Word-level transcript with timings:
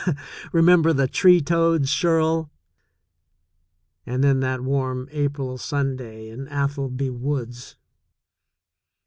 Re 0.51 0.63
member 0.63 0.93
the 0.93 1.07
tree 1.07 1.41
toads, 1.41 1.89
Shirl? 1.91 2.49
And 4.03 4.23
then 4.23 4.39
that 4.39 4.61
warm 4.63 5.07
April 5.11 5.59
Sunday 5.59 6.27
in 6.27 6.47
Atholby 6.47 7.11
woods 7.11 7.75